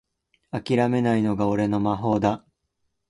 [0.49, 2.43] あきらめないのが俺の魔法だ